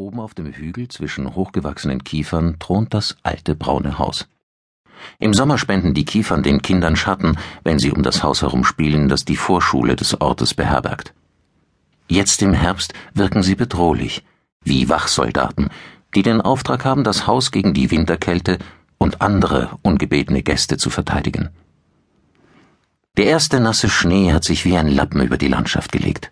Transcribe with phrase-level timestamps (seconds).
[0.00, 4.28] Oben auf dem Hügel zwischen hochgewachsenen Kiefern thront das alte braune Haus.
[5.18, 9.26] Im Sommer spenden die Kiefern den Kindern Schatten, wenn sie um das Haus herumspielen, das
[9.26, 11.12] die Vorschule des Ortes beherbergt.
[12.08, 14.24] Jetzt im Herbst wirken sie bedrohlich,
[14.64, 15.68] wie Wachsoldaten,
[16.14, 18.56] die den Auftrag haben, das Haus gegen die Winterkälte
[18.96, 21.50] und andere ungebetene Gäste zu verteidigen.
[23.18, 26.30] Der erste nasse Schnee hat sich wie ein Lappen über die Landschaft gelegt.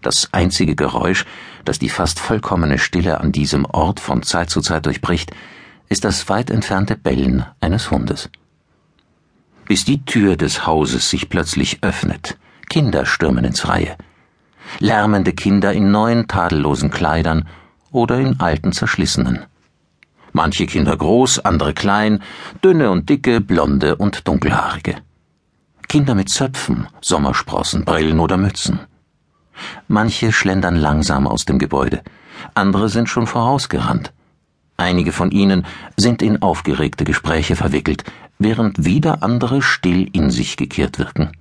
[0.00, 1.24] Das einzige Geräusch,
[1.64, 5.32] das die fast vollkommene Stille an diesem Ort von Zeit zu Zeit durchbricht,
[5.88, 8.30] ist das weit entfernte Bellen eines Hundes.
[9.66, 12.38] Bis die Tür des Hauses sich plötzlich öffnet,
[12.68, 13.96] Kinder stürmen ins Freie.
[14.78, 17.48] Lärmende Kinder in neuen tadellosen Kleidern
[17.90, 19.46] oder in alten zerschlissenen.
[20.32, 22.22] Manche Kinder groß, andere klein,
[22.62, 24.96] dünne und dicke, blonde und dunkelhaarige.
[25.88, 28.80] Kinder mit Zöpfen, Sommersprossen, Brillen oder Mützen.
[29.88, 32.02] Manche schlendern langsam aus dem Gebäude,
[32.54, 34.12] andere sind schon vorausgerannt.
[34.76, 35.66] Einige von ihnen
[35.96, 38.04] sind in aufgeregte Gespräche verwickelt,
[38.38, 41.32] während wieder andere still in sich gekehrt wirken.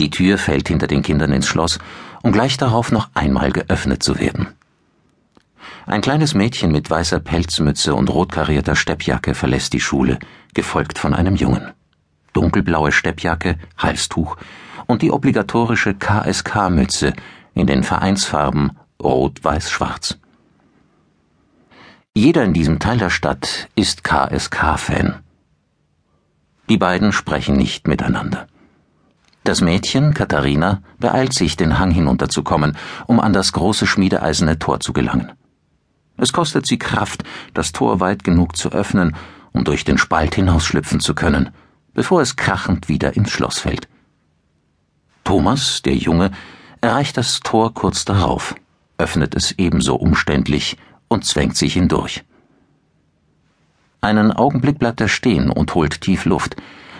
[0.00, 1.78] Die Tür fällt hinter den Kindern ins Schloss,
[2.22, 4.48] um gleich darauf noch einmal geöffnet zu werden.
[5.86, 10.18] Ein kleines Mädchen mit weißer Pelzmütze und rotkarierter Steppjacke verlässt die Schule,
[10.54, 11.72] gefolgt von einem Jungen.
[12.32, 14.36] Dunkelblaue Steppjacke, Halstuch
[14.86, 17.12] und die obligatorische KSK-Mütze
[17.54, 20.18] in den Vereinsfarben Rot, Weiß, Schwarz.
[22.14, 25.20] Jeder in diesem Teil der Stadt ist KSK-Fan.
[26.68, 28.46] Die beiden sprechen nicht miteinander.
[29.44, 34.92] Das Mädchen, Katharina, beeilt sich, den Hang hinunterzukommen, um an das große schmiedeeiserne Tor zu
[34.92, 35.32] gelangen.
[36.16, 39.16] Es kostet sie Kraft, das Tor weit genug zu öffnen,
[39.52, 41.50] um durch den Spalt hinausschlüpfen zu können,
[41.94, 43.88] bevor es krachend wieder ins Schloss fällt.
[45.32, 46.30] Thomas, der Junge,
[46.82, 48.54] erreicht das Tor kurz darauf,
[48.98, 50.76] öffnet es ebenso umständlich
[51.08, 52.22] und zwängt sich hindurch.
[54.02, 56.56] Einen Augenblick bleibt er stehen und holt tief Luft,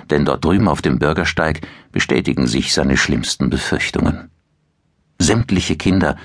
[0.08, 1.60] denn dort drüben auf dem Bürgersteig
[1.92, 4.30] bestätigen sich seine schlimmsten Befürchtungen.
[5.18, 6.16] Sämtliche Kinder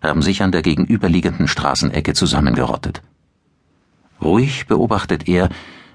[0.00, 3.02] haben sich an der gegenüberliegenden Straßenecke zusammengerottet.
[4.22, 5.48] Ruhig beobachtet er,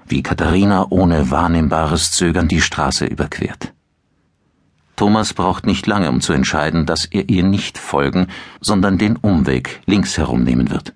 [0.06, 3.72] wie Katharina ohne wahrnehmbares Zögern die Straße überquert.
[5.02, 8.28] Thomas braucht nicht lange, um zu entscheiden, dass er ihr nicht folgen,
[8.60, 10.94] sondern den Umweg links herum nehmen wird.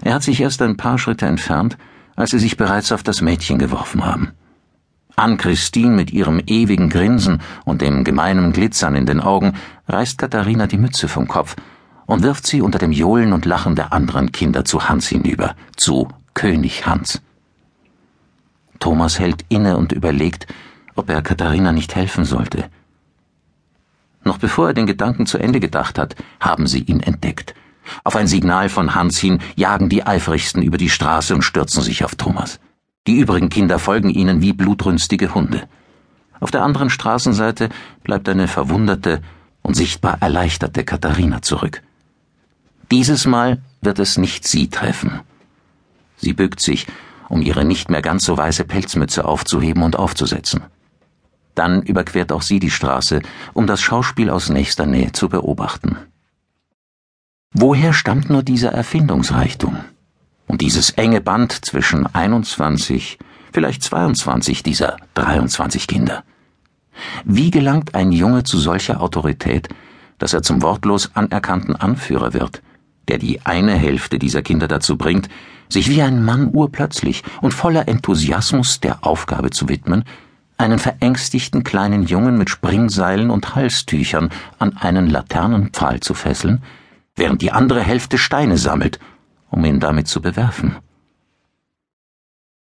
[0.00, 1.76] Er hat sich erst ein paar Schritte entfernt,
[2.14, 4.30] als sie sich bereits auf das Mädchen geworfen haben.
[5.16, 9.54] An Christine mit ihrem ewigen Grinsen und dem gemeinen Glitzern in den Augen
[9.88, 11.56] reißt Katharina die Mütze vom Kopf
[12.06, 16.06] und wirft sie unter dem Johlen und Lachen der anderen Kinder zu Hans hinüber, zu
[16.34, 17.22] König Hans.
[18.78, 20.46] Thomas hält inne und überlegt,
[20.94, 22.64] ob er Katharina nicht helfen sollte.
[24.24, 27.54] Noch bevor er den Gedanken zu Ende gedacht hat, haben sie ihn entdeckt.
[28.04, 32.04] Auf ein Signal von Hans hin jagen die Eifrigsten über die Straße und stürzen sich
[32.04, 32.60] auf Thomas.
[33.06, 35.64] Die übrigen Kinder folgen ihnen wie blutrünstige Hunde.
[36.38, 37.68] Auf der anderen Straßenseite
[38.04, 39.22] bleibt eine verwunderte
[39.62, 41.82] und sichtbar erleichterte Katharina zurück.
[42.90, 45.20] Dieses Mal wird es nicht sie treffen.
[46.16, 46.86] Sie bückt sich,
[47.28, 50.62] um ihre nicht mehr ganz so weiße Pelzmütze aufzuheben und aufzusetzen.
[51.54, 53.20] Dann überquert auch sie die Straße,
[53.52, 55.96] um das Schauspiel aus nächster Nähe zu beobachten.
[57.54, 59.76] Woher stammt nur dieser Erfindungsreichtum?
[60.46, 63.18] Und dieses enge Band zwischen 21,
[63.52, 66.24] vielleicht 22 dieser 23 Kinder?
[67.24, 69.68] Wie gelangt ein Junge zu solcher Autorität,
[70.18, 72.62] dass er zum wortlos anerkannten Anführer wird,
[73.08, 75.28] der die eine Hälfte dieser Kinder dazu bringt,
[75.68, 80.04] sich wie ein Mann urplötzlich und voller Enthusiasmus der Aufgabe zu widmen,
[80.62, 86.62] einen verängstigten kleinen Jungen mit Springseilen und Halstüchern an einen Laternenpfahl zu fesseln,
[87.16, 89.00] während die andere Hälfte Steine sammelt,
[89.50, 90.76] um ihn damit zu bewerfen.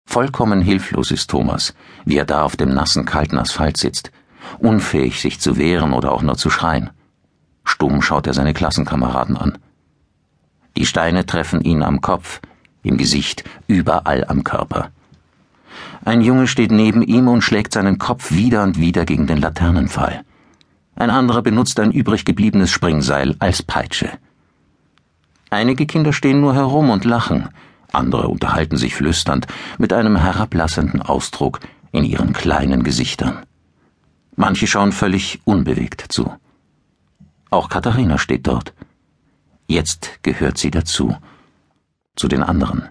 [0.06, 4.10] Vollkommen hilflos ist Thomas, wie er da auf dem nassen, kalten Asphalt sitzt,
[4.58, 6.90] unfähig, sich zu wehren oder auch nur zu schreien.
[7.64, 9.58] Stumm schaut er seine Klassenkameraden an.
[10.76, 12.40] Die Steine treffen ihn am Kopf,
[12.82, 14.92] im Gesicht, überall am Körper.
[16.04, 20.22] Ein Junge steht neben ihm und schlägt seinen Kopf wieder und wieder gegen den Laternenpfahl.
[20.96, 24.10] Ein anderer benutzt ein übrig gebliebenes Springseil als Peitsche.
[25.50, 27.48] Einige Kinder stehen nur herum und lachen,
[27.92, 29.46] andere unterhalten sich flüsternd
[29.78, 31.60] mit einem herablassenden Ausdruck
[31.92, 33.46] in ihren kleinen Gesichtern.
[34.36, 36.32] Manche schauen völlig unbewegt zu.
[37.50, 38.74] Auch Katharina steht dort.
[39.66, 41.16] Jetzt gehört sie dazu,
[42.14, 42.88] zu den anderen.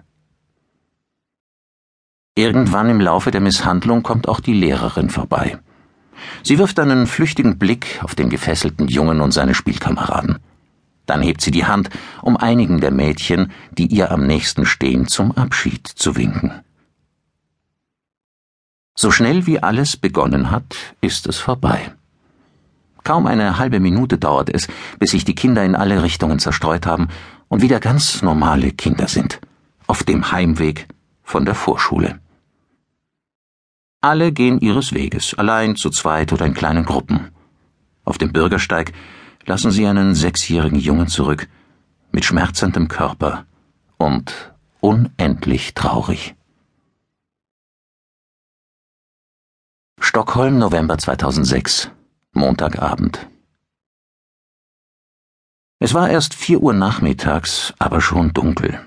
[2.38, 5.58] Irgendwann im Laufe der Misshandlung kommt auch die Lehrerin vorbei.
[6.44, 10.38] Sie wirft einen flüchtigen Blick auf den gefesselten Jungen und seine Spielkameraden.
[11.04, 11.90] Dann hebt sie die Hand,
[12.22, 16.52] um einigen der Mädchen, die ihr am nächsten stehen, zum Abschied zu winken.
[18.94, 21.92] So schnell wie alles begonnen hat, ist es vorbei.
[23.02, 24.68] Kaum eine halbe Minute dauert es,
[25.00, 27.08] bis sich die Kinder in alle Richtungen zerstreut haben
[27.48, 29.40] und wieder ganz normale Kinder sind,
[29.88, 30.86] auf dem Heimweg
[31.24, 32.20] von der Vorschule.
[34.00, 37.32] Alle gehen ihres Weges, allein, zu zweit oder in kleinen Gruppen.
[38.04, 38.92] Auf dem Bürgersteig
[39.44, 41.48] lassen sie einen sechsjährigen Jungen zurück,
[42.12, 43.46] mit schmerzendem Körper
[43.96, 46.36] und unendlich traurig.
[50.00, 51.90] Stockholm, November 2006,
[52.32, 53.28] Montagabend.
[55.80, 58.80] Es war erst vier Uhr nachmittags, aber schon dunkel.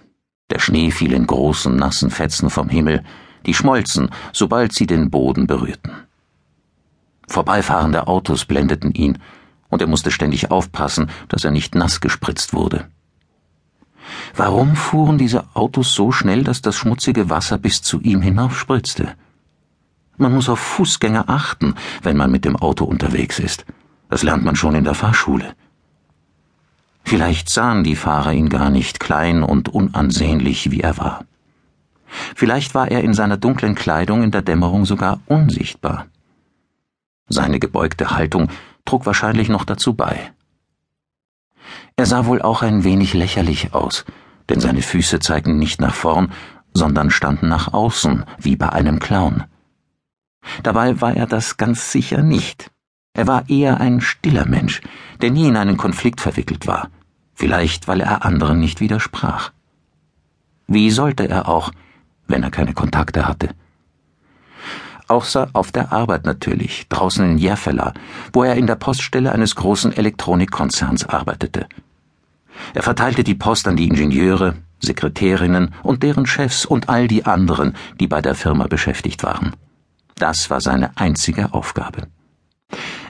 [0.49, 3.03] Der Schnee fiel in großen, nassen Fetzen vom Himmel,
[3.45, 5.91] die schmolzen, sobald sie den Boden berührten.
[7.27, 9.17] Vorbeifahrende Autos blendeten ihn,
[9.69, 12.88] und er musste ständig aufpassen, dass er nicht nass gespritzt wurde.
[14.35, 19.15] Warum fuhren diese Autos so schnell, dass das schmutzige Wasser bis zu ihm hinaufspritzte?
[20.17, 23.65] Man muss auf Fußgänger achten, wenn man mit dem Auto unterwegs ist.
[24.09, 25.55] Das lernt man schon in der Fahrschule.
[27.03, 31.25] Vielleicht sahen die Fahrer ihn gar nicht klein und unansehnlich, wie er war.
[32.35, 36.07] Vielleicht war er in seiner dunklen Kleidung in der Dämmerung sogar unsichtbar.
[37.27, 38.50] Seine gebeugte Haltung
[38.85, 40.31] trug wahrscheinlich noch dazu bei.
[41.95, 44.06] Er sah wohl auch ein wenig lächerlich aus,
[44.50, 46.31] denn seine Füße zeigten nicht nach vorn,
[46.73, 49.44] sondern standen nach außen, wie bei einem Clown.
[50.63, 52.71] Dabei war er das ganz sicher nicht.
[53.13, 54.81] Er war eher ein stiller Mensch,
[55.21, 56.89] der nie in einen Konflikt verwickelt war,
[57.33, 59.51] vielleicht weil er anderen nicht widersprach.
[60.68, 61.71] Wie sollte er auch,
[62.31, 63.50] wenn er keine Kontakte hatte?
[65.12, 67.94] außer auf der Arbeit natürlich, draußen in Järfälla,
[68.31, 71.68] wo er in der Poststelle eines großen Elektronikkonzerns arbeitete.
[72.74, 77.75] Er verteilte die Post an die Ingenieure, Sekretärinnen und deren Chefs und all die anderen,
[78.00, 79.51] die bei der Firma beschäftigt waren.
[80.16, 82.07] Das war seine einzige Aufgabe.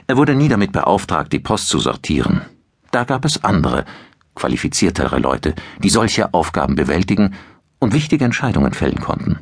[0.08, 2.42] Er wurde nie damit beauftragt, die Post zu sortieren.
[2.90, 3.84] Da gab es andere,
[4.34, 7.34] qualifiziertere Leute, die solche Aufgaben bewältigen
[7.82, 9.38] und wichtige Entscheidungen fällen konnten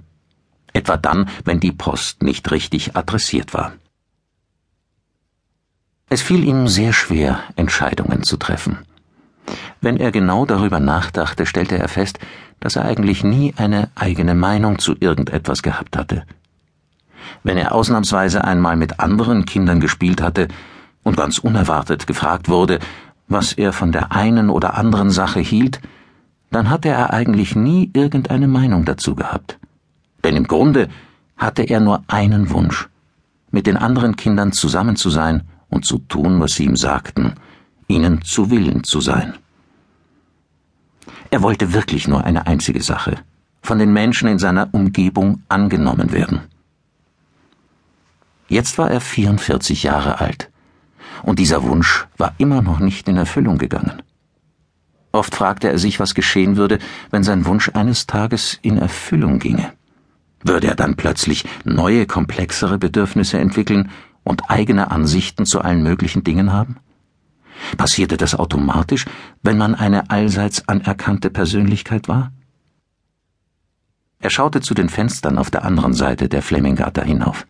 [0.72, 3.72] etwa dann, wenn die Post nicht richtig adressiert war.
[6.08, 8.78] Es fiel ihm sehr schwer, Entscheidungen zu treffen.
[9.80, 12.18] Wenn er genau darüber nachdachte, stellte er fest,
[12.58, 16.24] dass er eigentlich nie eine eigene Meinung zu irgendetwas gehabt hatte.
[17.42, 20.48] Wenn er ausnahmsweise einmal mit anderen Kindern gespielt hatte
[21.02, 22.80] und ganz unerwartet gefragt wurde,
[23.28, 25.80] was er von der einen oder anderen Sache hielt,
[26.50, 29.58] dann hatte er eigentlich nie irgendeine Meinung dazu gehabt.
[30.24, 30.88] Denn im Grunde
[31.36, 32.88] hatte er nur einen Wunsch,
[33.50, 37.34] mit den anderen Kindern zusammen zu sein und zu tun, was sie ihm sagten,
[37.88, 39.34] ihnen zu Willen zu sein.
[41.30, 43.16] Er wollte wirklich nur eine einzige Sache,
[43.62, 46.40] von den Menschen in seiner Umgebung angenommen werden.
[48.48, 50.50] Jetzt war er 44 Jahre alt,
[51.22, 54.02] und dieser Wunsch war immer noch nicht in Erfüllung gegangen.
[55.12, 56.78] Oft fragte er sich, was geschehen würde,
[57.10, 59.72] wenn sein Wunsch eines Tages in Erfüllung ginge.
[60.42, 63.90] Würde er dann plötzlich neue, komplexere Bedürfnisse entwickeln
[64.22, 66.76] und eigene Ansichten zu allen möglichen Dingen haben?
[67.76, 69.04] Passierte das automatisch,
[69.42, 72.32] wenn man eine allseits anerkannte Persönlichkeit war?
[74.20, 77.46] Er schaute zu den Fenstern auf der anderen Seite der Flemmingatter hinauf.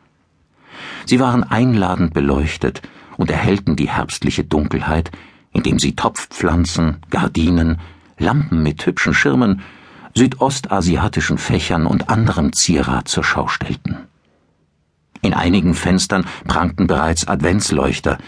[1.04, 2.82] Sie waren einladend beleuchtet
[3.16, 5.10] und erhellten die herbstliche Dunkelheit,
[5.52, 7.78] indem sie Topfpflanzen, Gardinen,
[8.18, 9.62] Lampen mit hübschen Schirmen
[10.14, 13.96] südostasiatischen Fächern und anderem Zierat zur Schau stellten.
[15.22, 18.18] In einigen Fenstern prangten bereits Adventsleuchter,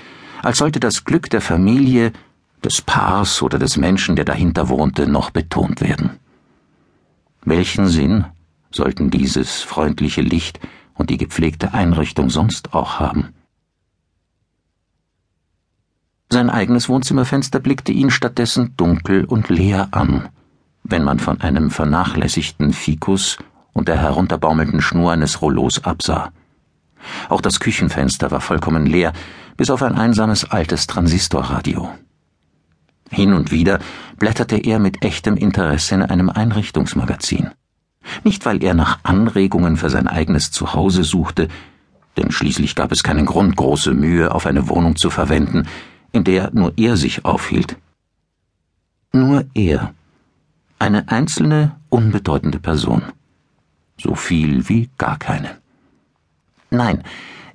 [0.42, 2.12] als sollte das Glück der Familie,
[2.62, 6.18] des Paars oder des Menschen, der dahinter wohnte, noch betont werden.
[7.44, 8.24] Welchen Sinn
[8.70, 10.60] sollten dieses freundliche Licht
[10.94, 13.34] und die gepflegte Einrichtung sonst auch haben?
[16.32, 20.28] Sein eigenes Wohnzimmerfenster blickte ihn stattdessen dunkel und leer an
[20.84, 23.38] wenn man von einem vernachlässigten Fikus
[23.72, 26.32] und der herunterbaumelnden Schnur eines Rollos absah.
[27.28, 29.12] Auch das Küchenfenster war vollkommen leer,
[29.56, 31.90] bis auf ein einsames altes Transistorradio.
[33.10, 33.80] Hin und wieder
[34.18, 37.50] blätterte er mit echtem Interesse in einem Einrichtungsmagazin.
[38.24, 41.48] Nicht, weil er nach Anregungen für sein eigenes Zuhause suchte,
[42.16, 45.66] denn schließlich gab es keinen Grund, große Mühe auf eine Wohnung zu verwenden,
[46.12, 47.76] in der nur er sich aufhielt.
[49.12, 49.94] Nur er
[50.78, 53.02] eine einzelne, unbedeutende Person.
[53.98, 55.60] So viel wie gar keine.
[56.70, 57.02] Nein,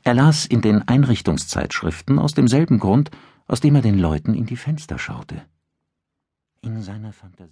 [0.04, 3.12] er las in den Einrichtungszeitschriften aus demselben Grund,
[3.48, 5.42] aus dem er den Leuten in die Fenster schaute.
[6.62, 7.44] In seiner Fantasie